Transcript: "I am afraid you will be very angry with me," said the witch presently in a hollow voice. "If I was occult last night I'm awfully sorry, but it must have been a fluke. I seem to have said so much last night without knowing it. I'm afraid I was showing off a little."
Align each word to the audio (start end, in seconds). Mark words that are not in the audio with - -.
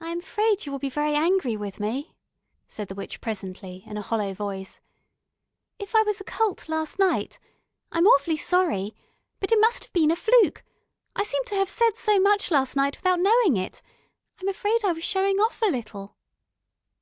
"I 0.00 0.08
am 0.12 0.20
afraid 0.20 0.64
you 0.64 0.72
will 0.72 0.78
be 0.78 0.88
very 0.88 1.14
angry 1.14 1.54
with 1.54 1.78
me," 1.78 2.14
said 2.66 2.88
the 2.88 2.94
witch 2.94 3.20
presently 3.20 3.82
in 3.84 3.98
a 3.98 4.00
hollow 4.00 4.32
voice. 4.32 4.80
"If 5.78 5.94
I 5.94 6.00
was 6.04 6.22
occult 6.22 6.70
last 6.70 6.98
night 6.98 7.38
I'm 7.92 8.06
awfully 8.06 8.38
sorry, 8.38 8.94
but 9.38 9.52
it 9.52 9.60
must 9.60 9.84
have 9.84 9.92
been 9.92 10.10
a 10.10 10.16
fluke. 10.16 10.64
I 11.14 11.22
seem 11.24 11.44
to 11.44 11.54
have 11.56 11.68
said 11.68 11.98
so 11.98 12.18
much 12.18 12.50
last 12.50 12.76
night 12.76 12.96
without 12.96 13.20
knowing 13.20 13.58
it. 13.58 13.82
I'm 14.40 14.48
afraid 14.48 14.82
I 14.86 14.92
was 14.92 15.04
showing 15.04 15.36
off 15.36 15.60
a 15.60 15.66
little." 15.66 16.16